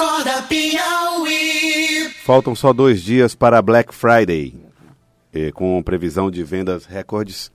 Acorda 0.00 0.40
Piauí. 0.44 2.08
Faltam 2.24 2.54
só 2.54 2.72
dois 2.72 3.02
dias 3.02 3.34
para 3.34 3.60
Black 3.60 3.94
Friday. 3.94 4.54
E 5.30 5.52
com 5.52 5.82
previsão 5.82 6.30
de 6.30 6.42
vendas 6.42 6.86
recordes, 6.86 7.52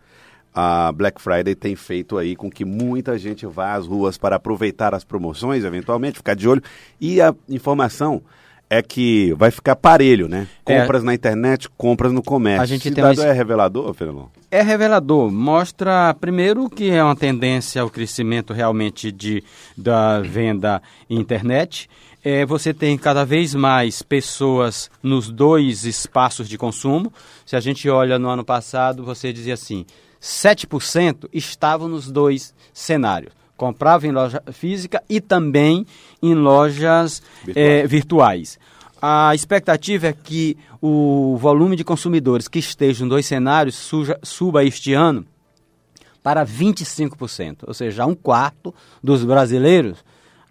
a 0.54 0.92
Black 0.92 1.20
Friday 1.20 1.55
tem 1.55 1.76
feito 1.76 2.20
aí 2.20 2.36
com 2.36 2.47
que 2.52 2.63
muita 2.63 3.18
gente 3.18 3.47
vá 3.47 3.73
às 3.73 3.88
ruas 3.88 4.16
para 4.16 4.36
aproveitar 4.36 4.94
as 4.94 5.04
promoções, 5.04 5.63
eventualmente, 5.63 6.20
ficar 6.20 6.36
de 6.36 6.47
olho. 6.47 6.62
E 7.02 7.20
a 7.20 7.34
informação 7.50 8.21
é 8.70 8.80
que 8.80 9.34
vai 9.34 9.50
ficar 9.50 9.75
parelho, 9.75 10.27
né? 10.27 10.48
É. 10.68 10.82
Compras 10.82 11.04
na 11.04 11.16
internet, 11.16 11.68
compras 11.75 12.12
no 12.12 12.21
comércio. 12.21 12.62
A 12.62 12.66
gente 12.68 12.88
Esse 12.88 12.93
tem 12.93 13.04
dado 13.04 13.20
uma- 13.20 13.27
é 13.27 13.32
revelador, 13.32 13.91
Fernando? 13.96 14.30
É 14.52 14.62
revelador, 14.62 15.32
mostra 15.32 16.16
primeiro 16.21 16.70
que 16.70 16.91
é 16.91 17.04
uma 17.04 17.16
tendência 17.16 17.82
ao 17.82 17.89
crescimento 17.89 18.54
realmente 18.54 19.12
de, 19.12 19.43
da 19.75 20.21
venda 20.21 20.80
internet. 21.09 21.89
É, 22.28 22.44
você 22.44 22.73
tem 22.73 22.98
cada 22.98 23.23
vez 23.23 23.54
mais 23.54 24.02
pessoas 24.02 24.90
nos 25.04 25.30
dois 25.30 25.86
espaços 25.86 26.49
de 26.49 26.58
consumo. 26.58 27.13
Se 27.45 27.55
a 27.55 27.59
gente 27.59 27.88
olha 27.88 28.18
no 28.18 28.27
ano 28.30 28.44
passado, 28.44 29.04
você 29.04 29.32
dizia 29.32 29.54
assim, 29.54 29.86
7% 30.20 31.30
estavam 31.32 31.88
nos 31.88 32.09
dois 32.12 32.52
cenários. 32.73 33.32
Comprava 33.55 34.08
em 34.08 34.12
loja 34.12 34.41
física 34.52 35.04
e 35.08 35.22
também 35.22 35.85
em 36.22 36.34
lojas 36.34 37.22
Virtuais. 37.44 37.55
eh, 37.84 37.88
virtuais. 37.88 38.60
A 38.99 39.35
expectativa 39.35 40.07
é 40.07 40.13
que 40.13 40.57
o 40.82 41.38
volume 41.40 41.76
de 41.76 41.84
consumidores 41.84 42.48
que 42.48 42.57
estejam 42.57 43.05
nos 43.05 43.12
dois 43.18 43.26
cenários 43.27 43.76
suja- 43.76 44.20
suba 44.23 44.63
este 44.63 44.94
ano 44.94 45.26
para 46.23 46.44
25%, 46.44 47.66
ou 47.68 47.73
seja, 47.73 48.04
um 48.05 48.16
quarto 48.16 48.73
dos 49.04 49.23
brasileiros 49.23 50.04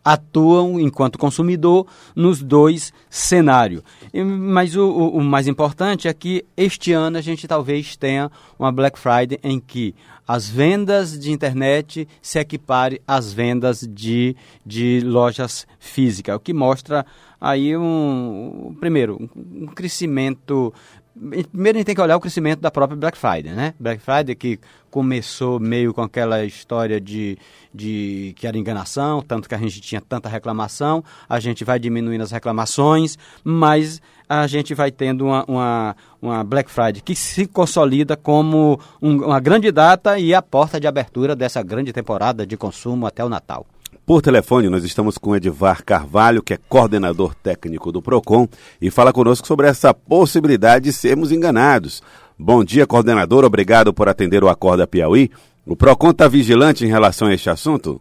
atuam 0.05 0.79
enquanto 0.79 1.19
consumidor 1.19 1.87
nos 2.15 2.43
dois 2.43 2.93
cenários. 3.09 3.83
Mas 4.12 4.77
o, 4.77 4.85
o- 4.87 5.17
o 5.19 5.25
mais 5.25 5.48
importante 5.48 6.06
é 6.06 6.12
que 6.12 6.45
este 6.56 6.92
ano 6.92 7.17
a 7.17 7.20
gente 7.20 7.48
talvez 7.48 7.97
tenha 7.97 8.31
uma 8.59 8.70
Black 8.70 8.98
Friday 8.98 9.39
em 9.43 9.59
que 9.59 9.95
as 10.27 10.48
vendas 10.48 11.19
de 11.19 11.31
internet 11.33 12.09
se 12.23 12.39
equiparem 12.39 12.98
às 13.06 13.33
vendas 13.33 13.81
de, 13.89 14.34
de 14.65 15.01
lojas 15.05 15.67
físicas, 15.78 16.34
o 16.37 16.41
que 16.41 16.53
mostra 16.55 17.05
aí 17.41 17.77
um, 17.77 18.75
primeiro, 18.81 19.28
um 19.37 19.67
crescimento 19.67 20.73
Primeiro 21.17 21.77
a 21.77 21.81
gente 21.81 21.87
tem 21.87 21.95
que 21.95 22.01
olhar 22.01 22.17
o 22.17 22.20
crescimento 22.20 22.61
da 22.61 22.70
própria 22.70 22.97
Black 22.97 23.17
Friday, 23.17 23.53
né? 23.53 23.73
Black 23.79 24.03
Friday 24.03 24.34
que 24.34 24.59
começou 24.91 25.61
meio 25.61 25.95
com 25.95 26.03
aquela 26.03 26.45
história 26.45 27.01
de, 27.01 27.39
de 27.73 28.33
que 28.37 28.47
era 28.47 28.59
enganação, 28.59 29.23
tanto 29.23 29.48
que 29.48 29.55
a 29.55 29.59
gente 29.59 29.81
tinha 29.81 30.01
tanta 30.01 30.29
reclamação, 30.29 31.05
a 31.29 31.39
gente 31.39 31.65
vai 31.65 31.79
diminuindo 31.79 32.23
as 32.23 32.31
reclamações, 32.33 33.17
mas 33.45 34.03
a 34.29 34.47
gente 34.47 34.75
vai 34.75 34.91
tendo 34.91 35.25
uma, 35.27 35.45
uma, 35.47 35.97
uma 36.21 36.45
Black 36.45 36.71
Friday 36.71 37.01
que 37.01 37.15
se 37.15 37.47
consolida 37.47 38.17
como 38.17 38.81
um- 39.01 39.25
uma 39.25 39.39
grande 39.41 39.71
data 39.71 40.19
e 40.19 40.34
a 40.34 40.43
porta 40.43 40.81
de 40.81 40.87
abertura 40.87 41.37
dessa 41.37 41.62
grande 41.62 41.93
temporada 41.93 42.47
de 42.47 42.56
consumo 42.56 43.06
até 43.06 43.25
o 43.25 43.28
Natal. 43.28 43.67
Por 44.06 44.20
telefone, 44.20 44.69
nós 44.69 44.84
estamos 44.84 45.16
com 45.16 45.34
Edivar 45.34 45.83
Carvalho, 45.83 46.42
que 46.42 46.52
é 46.52 46.58
coordenador 46.69 47.34
técnico 47.34 47.91
do 47.91 48.02
PROCON, 48.02 48.47
e 48.78 48.91
fala 48.91 49.14
conosco 49.14 49.47
sobre 49.47 49.66
essa 49.66 49.94
possibilidade 49.94 50.84
de 50.84 50.92
sermos 50.92 51.33
enganados. 51.33 52.02
Bom 52.38 52.62
dia, 52.62 52.86
coordenador. 52.86 53.47
Obrigado 53.47 53.94
por 53.94 54.06
atender 54.06 54.44
o 54.44 54.48
Acorda 54.50 54.86
Piauí. 54.86 55.30
O 55.66 55.75
PROCON 55.75 56.10
está 56.10 56.28
vigilante 56.28 56.84
em 56.84 56.88
relação 56.88 57.28
a 57.28 57.32
este 57.32 57.48
assunto? 57.48 57.98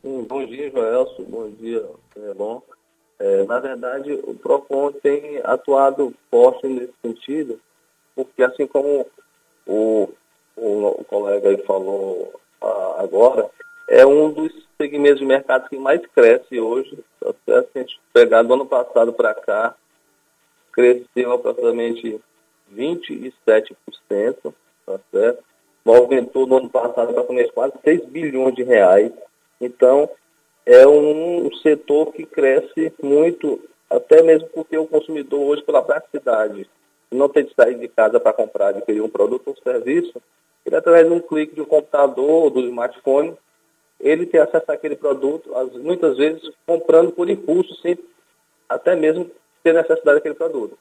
Sim, 0.00 0.24
bom 0.28 0.46
dia, 0.46 0.70
Joelson. 0.70 1.24
Bom 1.24 1.50
dia, 1.60 1.84
Elon. 2.14 2.60
É, 3.18 3.44
na 3.46 3.58
verdade, 3.58 4.12
o 4.22 4.32
PROCON 4.34 4.92
tem 5.02 5.38
atuado 5.42 6.14
forte 6.30 6.68
nesse 6.68 6.94
sentido, 7.02 7.58
porque 8.14 8.44
assim 8.44 8.68
como 8.68 9.04
o, 9.66 10.08
o, 10.56 10.86
o 11.00 11.04
colega 11.04 11.48
aí 11.48 11.58
falou 11.66 12.32
ah, 12.62 12.94
agora, 12.98 13.50
é 13.88 14.06
um 14.06 14.30
dos 14.30 14.52
segmentos 14.76 15.18
de 15.18 15.24
mercado 15.24 15.68
que 15.68 15.76
mais 15.76 16.00
cresce 16.14 16.60
hoje. 16.60 16.96
Se 17.44 17.52
a 17.52 17.64
gente 17.74 17.98
pegar 18.12 18.42
do 18.42 18.52
ano 18.52 18.66
passado 18.66 19.12
para 19.12 19.34
cá, 19.34 19.74
cresceu 20.72 21.32
aproximadamente 21.32 22.20
27%, 22.72 23.32
tá 24.86 25.00
certo? 25.10 25.42
Movimentou 25.84 26.46
no 26.46 26.58
ano 26.58 26.68
passado 26.68 27.10
aproximadamente 27.10 27.52
quase 27.52 27.72
6 27.82 28.04
bilhões 28.06 28.54
de 28.54 28.62
reais. 28.62 29.10
Então, 29.60 30.08
é 30.66 30.86
um 30.86 31.50
setor 31.62 32.12
que 32.12 32.26
cresce 32.26 32.92
muito, 33.02 33.58
até 33.88 34.22
mesmo 34.22 34.48
porque 34.50 34.76
o 34.76 34.86
consumidor 34.86 35.40
hoje, 35.40 35.62
pela 35.62 35.82
praticidade, 35.82 36.68
não 37.10 37.28
tem 37.28 37.46
de 37.46 37.54
sair 37.54 37.78
de 37.78 37.88
casa 37.88 38.20
para 38.20 38.34
comprar, 38.34 38.68
adquirir 38.68 39.00
um 39.00 39.08
produto 39.08 39.48
ou 39.48 39.54
um 39.54 39.62
serviço, 39.62 40.20
ele 40.66 40.76
através 40.76 41.06
de 41.06 41.12
um 41.12 41.20
clique 41.20 41.54
de 41.54 41.62
um 41.62 41.64
computador 41.64 42.44
ou 42.44 42.50
do 42.50 42.60
smartphone, 42.60 43.34
ele 44.00 44.26
tem 44.26 44.40
acesso 44.40 44.70
àquele 44.70 44.96
produto, 44.96 45.54
as- 45.56 45.72
muitas 45.82 46.16
vezes 46.16 46.42
comprando 46.66 47.10
por 47.12 47.28
impulso, 47.28 47.74
sem 47.82 47.98
até 48.68 48.94
mesmo 48.94 49.30
ter 49.62 49.72
necessidade 49.74 50.16
daquele 50.16 50.34
produto. 50.34 50.76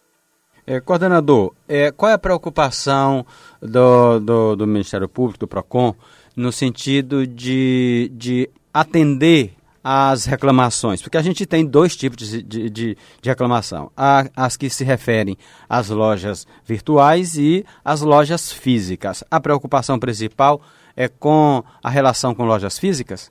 É, 0.66 0.82
coordenador, 0.82 1.54
é, 1.68 1.92
qual 1.92 2.12
é 2.12 2.14
a 2.14 2.18
preocupação 2.18 3.26
do, 3.62 4.20
do, 4.20 4.56
do 4.58 4.68
Ministério 4.68 5.08
Público, 5.08 5.40
do 5.40 5.48
PROCON, 5.48 5.96
no 6.36 6.52
sentido 6.52 7.26
de, 7.26 8.12
de 8.14 8.50
atender 8.74 9.54
às 9.82 10.26
reclamações? 10.26 11.02
Porque 11.02 11.16
a 11.18 11.22
gente 11.22 11.46
tem 11.46 11.66
dois 11.66 11.96
tipos 11.96 12.18
de, 12.30 12.44
de, 12.44 12.70
de- 12.70 12.98
de 13.22 13.30
reclamação. 13.30 13.90
Há 13.96 14.26
as 14.36 14.58
que 14.58 14.70
se 14.70 14.84
referem 14.84 15.38
às 15.70 15.90
lojas 15.90 16.46
virtuais 16.66 17.38
e 17.38 17.66
às 17.86 18.02
lojas 18.02 18.52
físicas. 18.52 19.24
A 19.32 19.40
preocupação 19.40 19.98
principal 19.98 20.60
é 20.60 20.66
com 21.08 21.62
a 21.84 21.90
relação 21.90 22.34
com 22.34 22.46
lojas 22.46 22.80
físicas? 22.80 23.30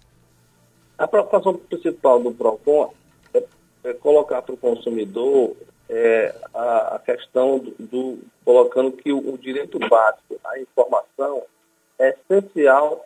A 0.99 1.09
preocupação 1.09 1.55
principal 1.55 2.23
do 2.23 2.31
PROCON 2.33 2.93
é, 3.35 3.43
é 3.85 3.93
colocar 3.95 4.43
para 4.43 4.55
o 4.55 4.59
consumidor 4.59 5.57
é, 5.89 6.35
a, 6.55 6.97
a 6.97 6.99
questão 6.99 7.59
do, 7.59 7.71
do- 7.79 8.19
colocando 8.45 8.93
que 8.93 9.13
o, 9.13 9.35
o 9.35 9.39
direito 9.39 9.79
básico 9.79 10.39
à 10.45 10.59
informação 10.61 11.43
é 11.99 12.15
essencial 12.31 13.05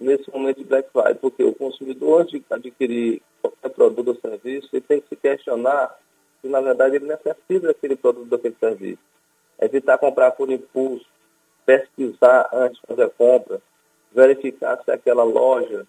nesse 0.00 0.30
momento 0.30 0.58
de 0.58 0.64
Black 0.64 0.88
Friday, 0.92 1.14
porque 1.14 1.44
o 1.44 1.54
consumidor, 1.54 2.22
antes 2.22 2.40
de 2.40 2.44
adquirir 2.50 3.22
qualquer 3.40 3.68
produto 3.70 4.08
ou 4.08 4.14
serviço, 4.16 4.68
ele 4.72 4.80
tem 4.80 5.00
que 5.00 5.08
se 5.08 5.16
questionar 5.16 5.96
se, 6.40 6.48
na 6.48 6.60
verdade, 6.60 6.96
ele 6.96 7.06
necessita 7.06 7.68
daquele 7.68 7.94
produto 7.96 8.22
ou 8.24 8.30
daquele 8.30 8.56
serviço. 8.58 8.98
Evitar 9.60 9.96
comprar 9.98 10.32
por 10.32 10.50
impulso, 10.50 11.06
pesquisar 11.64 12.48
antes 12.52 12.80
de 12.80 12.86
fazer 12.88 13.04
a 13.04 13.10
compra, 13.10 13.60
verificar 14.14 14.80
se 14.84 14.90
aquela 14.90 15.24
loja 15.24 15.86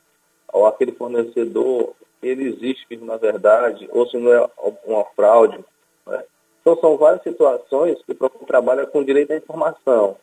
ou 0.51 0.65
aquele 0.65 0.91
fornecedor 0.91 1.93
ele 2.21 2.47
existe 2.47 2.95
na 2.97 3.17
verdade, 3.17 3.87
ou 3.91 4.07
se 4.07 4.17
não 4.17 4.31
é 4.33 4.49
uma 4.85 5.03
fraude. 5.15 5.59
né? 6.07 6.23
Então, 6.61 6.77
são 6.79 6.95
várias 6.95 7.21
situações 7.23 8.01
que 8.05 8.13
o 8.13 8.15
PROCON 8.15 8.45
trabalha 8.45 8.85
com 8.85 9.03
direito 9.03 9.31
à 9.31 9.35
informação, 9.35 10.15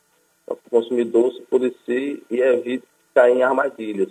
o 0.46 0.56
consumidor 0.70 1.32
se 1.32 1.42
policie 1.42 2.22
e 2.30 2.40
evite 2.40 2.84
cair 3.14 3.36
em 3.36 3.42
armadilhas. 3.42 4.08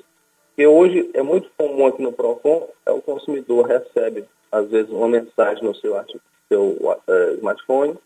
Porque 0.50 0.68
hoje 0.68 1.10
é 1.14 1.24
muito 1.24 1.50
comum 1.58 1.88
aqui 1.88 2.02
no 2.02 2.14
PROCON, 2.14 2.68
é 2.86 2.92
o 2.92 3.02
consumidor 3.02 3.66
recebe, 3.66 4.26
às 4.52 4.70
vezes, 4.70 4.92
uma 4.92 5.08
mensagem 5.08 5.64
no 5.64 5.74
seu, 5.76 6.00
seu 6.48 6.78
eh, 7.08 7.34
smartphone, 7.38 7.98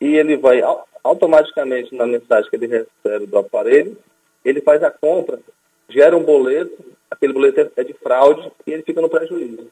e 0.00 0.16
ele 0.16 0.36
vai 0.36 0.60
au- 0.60 0.86
automaticamente 1.02 1.94
na 1.94 2.06
mensagem 2.06 2.50
que 2.50 2.56
ele 2.56 2.66
recebe 2.66 3.26
do 3.26 3.38
aparelho, 3.38 3.96
ele 4.44 4.60
faz 4.60 4.82
a 4.82 4.90
compra, 4.90 5.40
gera 5.88 6.16
um 6.16 6.22
boleto, 6.22 6.84
aquele 7.10 7.32
boleto 7.32 7.60
é- 7.60 7.70
é 7.76 7.84
de 7.84 7.92
fraude 7.94 8.50
e 8.66 8.72
ele 8.72 8.82
fica 8.82 9.00
no 9.00 9.08
prejuízo. 9.08 9.66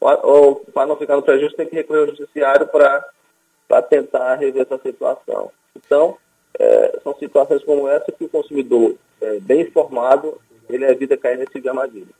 Ou- 0.00 0.56
para 0.72 0.86
não 0.86 0.96
ficar 0.96 1.16
no 1.16 1.22
prejuízo, 1.22 1.56
tem 1.56 1.66
que 1.66 1.74
recorrer 1.74 2.00
ao 2.00 2.06
judiciário 2.08 2.66
para 2.66 3.82
tentar 3.82 4.34
rever 4.36 4.62
essa 4.62 4.78
situação. 4.78 5.50
Então, 5.74 6.16
eh, 6.58 7.00
são 7.02 7.14
situações 7.18 7.64
como 7.64 7.88
essa 7.88 8.12
que 8.12 8.24
o 8.24 8.28
consumidor, 8.28 8.94
eh, 9.20 9.38
bem 9.40 9.62
informado, 9.62 10.38
ele 10.68 10.84
evita 10.84 11.16
cair 11.16 11.38
nesse 11.38 11.52
tipo 11.52 11.68
armadilha. 11.68 12.12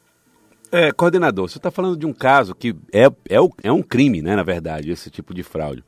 É, 0.73 0.91
coordenador, 0.91 1.49
você 1.49 1.59
está 1.59 1.71
falando 1.71 1.97
de 1.97 2.07
um 2.07 2.13
caso 2.13 2.55
que 2.55 2.75
é, 2.93 3.05
é, 3.05 3.39
é 3.63 3.71
um 3.71 3.83
crime, 3.83 4.21
né, 4.21 4.35
na 4.35 4.43
verdade, 4.43 4.91
esse 4.91 5.11
tipo 5.11 5.33
de 5.33 5.43
fraude. 5.43 5.85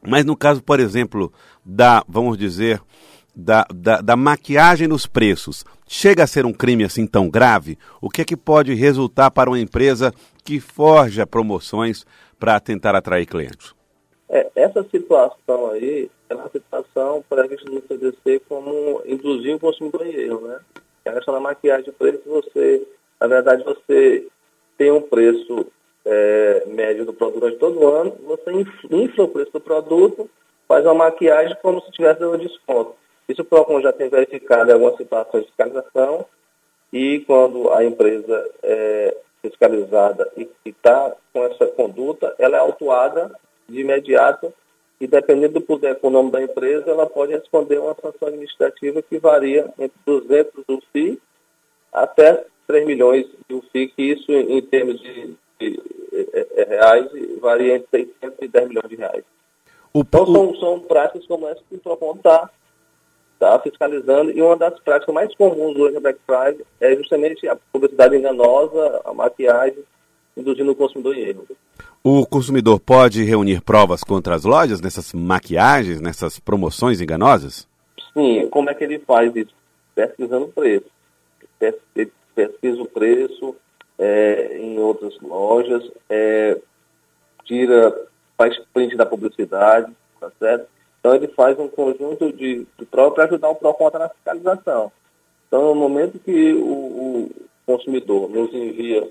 Mas 0.00 0.24
no 0.24 0.36
caso, 0.36 0.62
por 0.62 0.78
exemplo, 0.78 1.32
da, 1.64 2.04
vamos 2.06 2.38
dizer, 2.38 2.80
da, 3.36 3.66
da, 3.72 4.00
da 4.00 4.16
maquiagem 4.16 4.88
nos 4.88 5.06
preços, 5.06 5.64
chega 5.86 6.24
a 6.24 6.26
ser 6.26 6.46
um 6.46 6.52
crime 6.52 6.84
assim 6.84 7.06
tão 7.06 7.28
grave? 7.28 7.78
O 8.00 8.08
que 8.08 8.22
é 8.22 8.24
que 8.24 8.36
pode 8.36 8.72
resultar 8.72 9.30
para 9.30 9.50
uma 9.50 9.60
empresa 9.60 10.12
que 10.42 10.58
forja 10.58 11.26
promoções 11.26 12.06
para 12.38 12.58
tentar 12.58 12.94
atrair 12.94 13.26
clientes? 13.26 13.74
É, 14.28 14.50
essa 14.56 14.82
situação 14.84 15.70
aí 15.70 16.10
é 16.30 16.34
uma 16.34 16.48
situação 16.48 17.22
prevista 17.28 17.70
no 17.70 17.82
CDC 17.86 18.42
como 18.48 19.02
induzir 19.04 19.54
o 19.54 19.60
consumidor 19.60 20.06
em 20.06 20.14
erro, 20.14 20.48
né? 20.48 20.58
A 21.04 21.12
questão 21.12 21.34
da 21.34 21.40
maquiagem 21.40 21.84
de 21.84 21.92
preço, 21.92 22.22
você, 22.26 22.82
na 23.20 23.28
verdade, 23.28 23.62
você 23.62 24.26
tem 24.76 24.90
um 24.90 25.00
preço 25.00 25.66
é, 26.04 26.64
médio 26.66 27.04
do 27.04 27.12
produto 27.12 27.40
durante 27.40 27.58
todo 27.58 27.78
o 27.78 27.88
ano, 27.88 28.16
você 28.26 28.50
infla 28.90 29.24
o 29.24 29.28
preço 29.28 29.52
do 29.52 29.60
produto, 29.60 30.28
faz 30.66 30.84
uma 30.84 30.94
maquiagem 30.94 31.56
como 31.62 31.80
se 31.82 31.92
tivesse 31.92 32.18
dando 32.18 32.38
desconto. 32.38 32.96
Isso 33.28 33.42
o 33.42 33.44
PROCON 33.44 33.80
já 33.80 33.92
tem 33.92 34.08
verificado 34.08 34.70
em 34.70 34.74
algumas 34.74 34.96
situações 34.96 35.42
de 35.42 35.48
fiscalização 35.48 36.26
e 36.92 37.20
quando 37.26 37.72
a 37.72 37.84
empresa 37.84 38.50
é 38.62 39.16
fiscalizada 39.42 40.30
e 40.36 40.48
está 40.64 41.12
com 41.32 41.44
essa 41.44 41.66
conduta, 41.66 42.34
ela 42.38 42.56
é 42.56 42.60
autuada 42.60 43.32
de 43.68 43.80
imediato 43.80 44.52
e 45.00 45.06
dependendo 45.06 45.54
do 45.54 45.60
poder 45.60 45.92
econômico 45.92 46.36
da 46.36 46.42
empresa, 46.42 46.90
ela 46.90 47.06
pode 47.06 47.32
responder 47.32 47.78
uma 47.78 47.94
sanção 47.94 48.28
administrativa 48.28 49.02
que 49.02 49.18
varia 49.18 49.70
entre 49.78 49.98
200 50.06 50.64
do 50.66 50.82
FII 50.92 51.20
até 51.92 52.44
3 52.66 52.86
milhões 52.86 53.26
do 53.48 53.62
FII, 53.72 53.88
que 53.88 54.02
isso 54.02 54.32
em 54.32 54.62
termos 54.62 55.00
de, 55.00 55.36
de, 55.60 55.70
de, 55.70 55.80
de 55.80 56.64
reais 56.64 57.10
varia 57.40 57.76
entre 57.76 58.14
600 58.20 58.38
e 58.42 58.48
10 58.48 58.68
milhões 58.68 58.88
de 58.88 58.96
reais. 58.96 59.24
O, 59.92 60.00
então 60.00 60.26
são, 60.26 60.56
são 60.56 60.80
práticas 60.80 61.26
como 61.26 61.46
essa 61.46 61.62
que 61.68 61.76
o 61.76 61.78
PROCON 61.78 62.16
está 62.16 62.50
tá 63.38 63.58
fiscalizando 63.58 64.30
e 64.30 64.40
uma 64.40 64.56
das 64.56 64.78
práticas 64.80 65.14
mais 65.14 65.34
comuns 65.34 65.76
hoje 65.76 66.00
Black 66.00 66.18
Friday 66.26 66.64
é 66.80 66.96
justamente 66.96 67.48
a 67.48 67.56
publicidade 67.72 68.16
enganosa, 68.16 69.00
a 69.04 69.12
maquiagem, 69.12 69.82
induzindo 70.36 70.72
o 70.72 70.74
consumidor 70.74 71.16
em 71.16 71.28
erro. 71.28 71.46
O 72.02 72.24
consumidor 72.24 72.78
pode 72.78 73.24
reunir 73.24 73.60
provas 73.60 74.04
contra 74.04 74.34
as 74.34 74.44
lojas 74.44 74.80
nessas 74.80 75.12
maquiagens, 75.12 76.00
nessas 76.00 76.38
promoções 76.38 77.00
enganosas? 77.00 77.66
Sim, 78.12 78.48
como 78.50 78.70
é 78.70 78.74
que 78.74 78.84
ele 78.84 78.98
faz 79.00 79.34
isso? 79.34 79.54
Pesquisando 79.94 80.44
o 80.44 80.52
preço. 80.52 80.86
Ele 81.60 82.12
pesquisa 82.34 82.82
o 82.82 82.86
preço 82.86 83.56
é, 83.98 84.58
em 84.58 84.78
outras 84.78 85.18
lojas, 85.20 85.90
é, 86.08 86.58
tira, 87.44 87.94
faz 88.36 88.56
print 88.72 88.94
da 88.94 89.06
publicidade, 89.06 89.90
tá 90.20 90.30
certo? 90.38 90.68
Então 91.06 91.14
ele 91.14 91.28
faz 91.28 91.56
um 91.56 91.68
conjunto 91.68 92.32
de, 92.32 92.66
de 92.76 92.84
para 92.84 93.22
ajudar 93.22 93.50
o 93.50 93.54
PROCONTA 93.54 93.96
na 93.96 94.08
fiscalização. 94.08 94.90
Então, 95.46 95.72
no 95.72 95.74
momento 95.76 96.18
que 96.18 96.52
o, 96.52 96.66
o 96.66 97.30
consumidor 97.64 98.28
nos 98.28 98.52
envia 98.52 99.08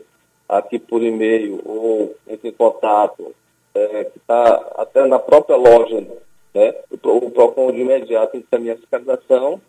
aqui 0.50 0.77
por 0.77 1.01
e-mail 1.01 1.62
ou 1.63 2.13
entre 2.27 2.50
em 2.50 2.51
contato, 2.51 3.33
é, 3.74 4.03
que 4.03 4.18
está 4.18 4.74
até 4.77 5.07
na 5.07 5.18
própria 5.19 5.56
loja, 5.56 6.06
né? 6.53 6.75
O, 7.01 7.27
o 7.27 7.31
PROCON 7.31 7.71
de 7.71 7.80
imediato 7.80 8.36
encaminha 8.36 8.74
a 8.74 8.77
fiscalização 8.77 9.62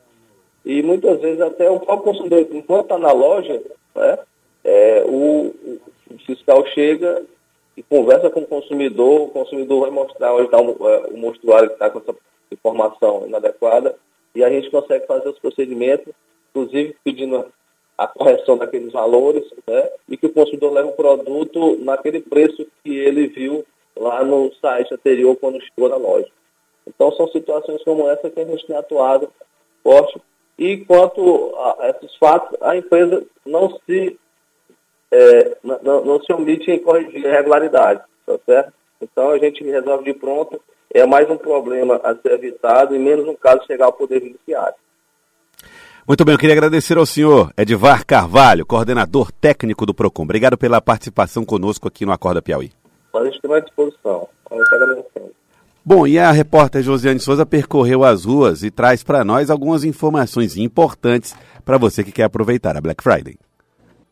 e 0.65 0.83
muitas 0.83 1.21
vezes 1.21 1.41
até 1.41 1.71
o 1.71 1.79
próprio 1.79 2.13
consumidor, 2.13 2.45
enquanto 2.51 2.87
está 2.87 2.99
na 2.99 3.13
loja, 3.13 3.63
né? 3.95 4.19
É, 4.65 5.05
o, 5.07 5.55
o, 6.11 6.19
fiscal 6.27 6.67
chega 6.75 7.23
e 7.77 7.83
conversa 7.83 8.31
com 8.31 8.41
o 8.41 8.47
consumidor, 8.47 9.23
o 9.23 9.29
consumidor 9.29 9.83
vai 9.83 9.91
mostrar 9.91 10.35
onde 10.35 10.47
está 10.47 10.61
o, 10.61 10.89
é, 10.89 11.07
o 11.09 11.17
mostruário 11.17 11.69
que 11.69 11.75
está 11.75 11.91
com 11.91 11.99
essa 11.99 12.15
informação 12.51 13.27
inadequada 13.27 13.97
e 14.35 14.43
a 14.43 14.49
gente 14.49 14.71
consegue 14.71 15.07
fazer 15.07 15.29
os 15.29 15.39
procedimentos, 15.39 16.13
inclusive 16.51 16.97
pedindo 17.05 17.47
a 17.99 18.07
correção 18.07 18.59
daqueles 18.59 18.93
valores, 18.93 19.45
né, 19.67 19.91
e 20.09 20.17
que 20.17 20.27
o 20.27 20.33
consumidor 20.33 20.73
leve 20.73 20.89
o 20.89 20.93
produto 20.93 21.79
naquele 21.83 22.21
preço 22.21 22.67
que 22.85 22.95
ele 22.97 23.29
viu 23.29 23.65
lá 23.97 24.23
no 24.23 24.53
site 24.61 24.93
anterior 24.93 25.37
quando 25.37 25.63
chegou 25.63 25.89
na 25.89 25.97
loja. 25.97 26.29
Então 26.87 27.11
são 27.13 27.27
situações 27.29 27.83
como 27.83 28.09
essa 28.09 28.31
que 28.31 28.41
a 28.41 28.45
gente 28.45 28.67
tem 28.67 28.77
atuado 28.77 29.33
forte. 29.83 30.21
E 30.59 30.79
quanto 30.85 31.55
a 31.57 31.91
esses 31.91 32.15
fatos, 32.17 32.57
a 32.61 32.77
empresa 32.77 33.25
não 33.45 33.79
se 33.87 34.19
é, 35.17 35.57
não, 35.65 36.05
não, 36.05 36.23
se 36.23 36.31
omite 36.33 36.71
em 36.71 36.79
corrigir 36.79 37.25
a 37.25 37.31
irregularidade, 37.31 38.03
tá 38.27 38.35
certo? 38.45 38.73
Então 39.01 39.31
a 39.31 39.39
gente 39.39 39.65
resolve 39.65 40.05
de 40.05 40.19
pronto, 40.19 40.61
é 40.93 41.07
mais 41.07 41.31
um 41.31 41.39
problema 41.39 41.99
a 42.05 42.15
ser 42.15 42.33
evitado 42.33 42.95
e 42.95 42.99
menos 42.99 43.27
um 43.27 43.35
caso 43.35 43.65
chegar 43.67 43.87
ao 43.87 43.93
Poder 43.93 44.21
Judiciário. 44.21 44.75
Muito 46.07 46.25
bem, 46.25 46.35
eu 46.35 46.39
queria 46.39 46.55
agradecer 46.55 46.99
ao 46.99 47.07
senhor 47.07 47.51
Edvar 47.57 48.07
Carvalho, 48.07 48.67
coordenador 48.67 49.33
técnico 49.33 49.87
do 49.87 49.95
PROCON. 49.95 50.23
Obrigado 50.23 50.59
pela 50.59 50.81
participação 50.81 51.45
conosco 51.45 51.89
aqui 51.89 52.05
no 52.05 52.13
Acorda 52.13 52.43
Piauí. 52.43 52.71
A 53.15 53.25
gente 53.25 53.41
tem 53.41 53.55
à 53.55 53.61
disposição. 53.61 54.29
Bom, 55.85 56.07
e 56.07 56.19
a 56.19 56.31
repórter 56.31 56.83
Josiane 56.83 57.19
Souza 57.19 57.47
percorreu 57.47 58.05
as 58.05 58.25
ruas 58.25 58.63
e 58.63 58.71
traz 58.71 59.03
para 59.03 59.25
nós 59.25 59.51
algumas 59.51 59.83
informações 59.83 60.57
importantes 60.57 61.35
para 61.65 61.79
você 61.79 62.05
que 62.05 62.13
quer 62.13 62.25
aproveitar 62.25 62.77
a 62.77 62.81
Black 62.81 63.03
Friday. 63.03 63.37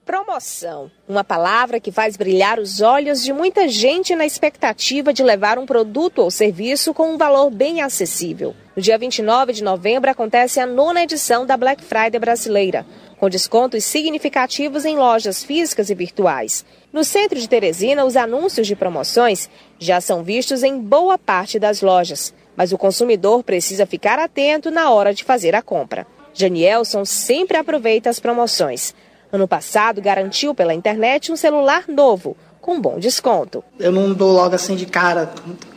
Promoção, 0.05 0.91
uma 1.09 1.25
palavra 1.25 1.81
que 1.81 1.91
faz 1.91 2.15
brilhar 2.15 2.61
os 2.61 2.83
olhos 2.83 3.25
de 3.25 3.33
muita 3.33 3.67
gente 3.67 4.15
na 4.15 4.27
expectativa 4.27 5.15
de 5.15 5.23
levar 5.23 5.59
um 5.59 5.65
produto 5.65 6.19
ou 6.19 6.31
serviço 6.31 6.93
com 6.93 7.15
um 7.15 7.17
valor 7.17 7.49
bem 7.51 7.81
acessível. 7.81 8.55
No 8.77 8.83
dia 8.83 8.99
29 8.99 9.55
de 9.55 9.65
novembro 9.65 10.11
acontece 10.11 10.61
a 10.61 10.67
nona 10.67 11.03
edição 11.03 11.47
da 11.47 11.57
Black 11.57 11.83
Friday 11.83 12.21
brasileira, 12.21 12.85
com 13.19 13.31
descontos 13.31 13.83
significativos 13.85 14.85
em 14.85 14.95
lojas 14.95 15.43
físicas 15.43 15.89
e 15.89 15.95
virtuais. 15.95 16.67
No 16.93 17.03
centro 17.03 17.41
de 17.41 17.49
Teresina, 17.49 18.05
os 18.05 18.15
anúncios 18.15 18.67
de 18.67 18.77
promoções 18.77 19.49
já 19.79 20.03
são 20.03 20.23
vistos 20.23 20.63
em 20.63 20.79
boa 20.79 21.17
parte 21.17 21.59
das 21.59 21.81
lojas, 21.81 22.35
mas 22.55 22.75
o 22.75 22.79
consumidor 22.79 23.43
precisa 23.43 23.87
ficar 23.87 24.19
atento 24.19 24.71
na 24.71 24.91
hora 24.91 25.15
de 25.15 25.25
fazer 25.25 25.55
a 25.55 25.63
compra. 25.63 26.07
Janielson 26.35 27.07
sempre 27.07 27.57
aproveita 27.57 28.11
as 28.11 28.21
promoções. 28.21 28.95
Ano 29.35 29.49
passado, 29.49 30.01
garantiu 30.01 30.55
pela 30.55 30.73
internet 30.73 31.33
um 31.33 31.37
celular 31.37 31.87
novo, 31.89 32.37
com 32.61 32.81
bom 32.81 33.01
desconto. 33.01 33.65
Eu 33.81 33.91
não 33.91 34.15
dou 34.15 34.33
logo 34.33 34.55
assim 34.55 34.77
de 34.77 34.87
cara, 34.87 35.29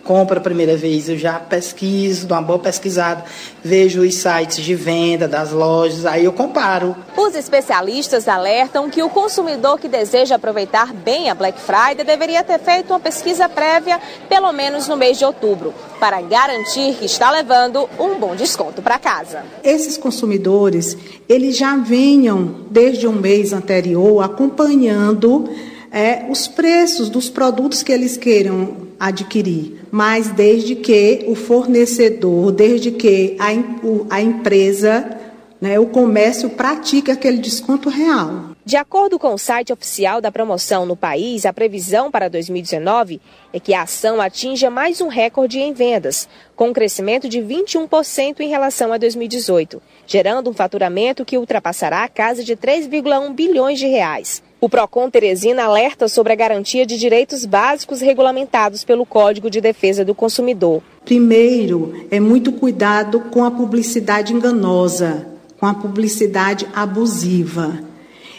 compra 0.07 0.39
a 0.39 0.42
primeira 0.42 0.77
vez, 0.77 1.09
eu 1.09 1.18
já 1.18 1.33
pesquiso, 1.33 2.25
dou 2.25 2.38
uma 2.38 2.42
boa 2.42 2.57
pesquisada, 2.57 3.25
vejo 3.62 4.01
os 4.01 4.15
sites 4.15 4.63
de 4.63 4.74
venda 4.74 5.27
das 5.27 5.51
lojas, 5.51 6.06
aí 6.06 6.24
eu 6.24 6.31
comparo. 6.31 6.95
Os 7.18 7.36
especialistas 7.36 8.30
alertam 8.30 8.89
que 8.89 9.04
o 9.04 9.09
consumidor 9.09 9.77
que 9.77 9.89
deseja 9.89 10.36
aproveitar 10.36 10.94
bem 10.94 11.30
a 11.30 11.36
Black 11.36 11.59
Friday 11.59 12.06
deveria 12.06 12.42
ter 12.42 12.57
feito 12.57 12.92
uma 12.92 13.01
pesquisa 13.01 13.50
prévia, 13.50 14.00
pelo 14.30 14.54
menos 14.54 14.88
no 14.88 14.95
mês 14.95 15.18
de 15.18 15.25
outubro, 15.25 15.74
para 16.00 16.21
garantir 16.21 16.95
que 16.95 17.06
está 17.06 17.30
levando 17.30 17.89
um 18.00 18.15
bom 18.15 18.33
desconto 18.33 18.81
para 18.81 18.98
casa. 18.98 19.44
Esses 19.62 19.98
consumidores, 19.98 20.98
eles 21.27 21.57
já 21.57 21.75
venham 21.75 22.65
desde 22.71 23.06
um 23.07 23.13
mês 23.13 23.51
anterior 23.51 24.24
acompanhando 24.24 25.50
é, 25.92 26.25
os 26.30 26.48
preços 26.48 27.09
dos 27.09 27.30
produtos 27.30 27.83
que 27.83 27.92
eles 27.92 28.15
queiram 28.15 28.87
adquirir, 29.00 29.81
mas 29.92 30.30
desde 30.30 30.76
que 30.76 31.26
o 31.28 31.36
fornecedor, 31.36 32.52
desde 32.52 32.92
que 32.92 33.36
a, 33.40 34.16
a 34.16 34.21
empresa, 34.21 35.18
né, 35.62 35.80
o 35.80 35.88
comércio 35.88 36.50
pratique 36.52 37.12
aquele 37.12 37.38
desconto 37.38 37.90
real. 37.90 38.52
De 38.68 38.76
acordo 38.76 39.18
com 39.18 39.33
o 39.33 39.38
site 39.38 39.71
oficial 39.71 40.19
da 40.19 40.30
promoção 40.30 40.86
no 40.86 40.94
país, 40.94 41.45
a 41.45 41.54
previsão 41.54 42.12
para 42.12 42.28
2019 42.28 43.21
é 43.54 43.62
que 43.62 43.74
a 43.74 43.83
ação 43.83 44.19
atinja 44.19 44.69
mais 44.69 45.00
um 45.00 45.07
recorde 45.07 45.57
em 45.57 45.71
vendas, 45.71 46.28
com 46.54 46.68
um 46.68 46.74
crescimento 46.74 47.30
de 47.30 47.40
21% 47.40 48.42
em 48.42 48.50
relação 48.50 48.92
a 48.92 48.98
2018, 48.98 49.81
gerando 50.06 50.50
um 50.50 50.54
faturamento 50.54 51.24
que 51.24 51.38
ultrapassará 51.38 52.04
a 52.04 52.10
casa 52.10 52.44
de 52.44 52.57
3,1 52.57 53.33
bilhões 53.33 53.80
de 53.80 53.88
reais. 53.88 54.44
O 54.59 54.68
Procon 54.68 55.07
Teresina 55.07 55.66
alerta 55.66 56.07
sobre 56.07 56.33
a 56.33 56.35
garantia 56.35 56.83
de 56.83 56.97
direitos 56.97 57.45
básicos 57.45 58.02
regulamentados 58.02 58.83
pelo 58.83 59.06
Código 59.06 59.52
de 59.52 59.61
Defesa 59.61 60.04
do 60.04 60.16
Consumidor. 60.16 60.81
Primeiro, 61.06 62.07
é 62.09 62.19
muito 62.19 62.52
cuidado 62.52 63.19
com 63.19 63.45
a 63.45 63.52
publicidade 63.52 64.33
enganosa, 64.33 65.28
com 65.59 65.68
a 65.68 65.76
publicidade 65.76 66.68
abusiva. 66.73 67.83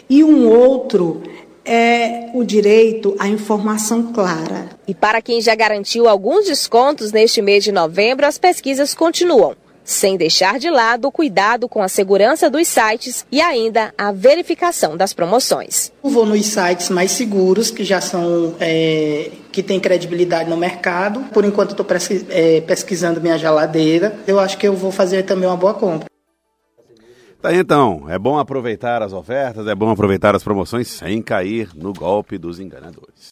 E 0.09 0.21
um 0.21 0.49
outro 0.49 1.23
é 1.63 2.29
o 2.33 2.43
direito 2.43 3.15
à 3.17 3.29
informação 3.29 4.11
clara. 4.11 4.71
E 4.85 4.93
para 4.93 5.21
quem 5.21 5.39
já 5.39 5.55
garantiu 5.55 6.09
alguns 6.09 6.47
descontos 6.47 7.13
neste 7.13 7.41
mês 7.41 7.63
de 7.63 7.71
novembro, 7.71 8.25
as 8.25 8.37
pesquisas 8.37 8.93
continuam 8.93 9.55
sem 9.89 10.15
deixar 10.17 10.59
de 10.59 10.69
lado 10.69 11.07
o 11.07 11.11
cuidado 11.11 11.67
com 11.67 11.81
a 11.81 11.87
segurança 11.87 12.47
dos 12.47 12.67
sites 12.67 13.25
e 13.31 13.41
ainda 13.41 13.91
a 13.97 14.11
verificação 14.11 14.95
das 14.95 15.13
promoções. 15.13 15.91
Eu 16.03 16.11
vou 16.11 16.27
nos 16.27 16.45
sites 16.45 16.89
mais 16.91 17.11
seguros, 17.11 17.71
que 17.71 17.83
já 17.83 17.99
são, 17.99 18.55
é, 18.59 19.31
que 19.51 19.63
têm 19.63 19.79
credibilidade 19.79 20.47
no 20.47 20.55
mercado. 20.55 21.21
Por 21.33 21.43
enquanto 21.43 21.71
estou 21.71 21.85
é, 22.29 22.61
pesquisando 22.61 23.19
minha 23.19 23.37
geladeira. 23.37 24.15
Eu 24.27 24.39
acho 24.39 24.59
que 24.59 24.67
eu 24.67 24.75
vou 24.75 24.91
fazer 24.91 25.23
também 25.23 25.49
uma 25.49 25.57
boa 25.57 25.73
compra. 25.73 26.07
Tá, 27.41 27.53
então, 27.55 28.05
é 28.09 28.19
bom 28.19 28.37
aproveitar 28.37 29.01
as 29.01 29.13
ofertas, 29.13 29.65
é 29.65 29.73
bom 29.73 29.89
aproveitar 29.89 30.35
as 30.35 30.43
promoções 30.43 30.87
sem 30.89 31.21
cair 31.21 31.69
no 31.73 31.93
golpe 31.93 32.37
dos 32.37 32.59
enganadores. 32.59 33.27